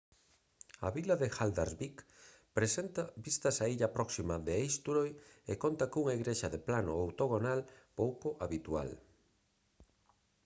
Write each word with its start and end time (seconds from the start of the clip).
a 0.87 0.89
vila 0.93 1.15
de 1.21 1.27
haldarsvík 1.35 1.97
presenta 2.59 3.03
vistas 3.27 3.57
á 3.63 3.65
illa 3.73 3.93
próxima 3.97 4.35
de 4.45 4.53
eysturoy 4.63 5.09
e 5.51 5.53
conta 5.63 5.91
cunha 5.93 6.17
igrexa 6.19 6.47
de 6.53 6.63
plano 6.67 6.91
octogonal 7.07 7.59
pouco 7.99 8.27
habitual 8.43 8.89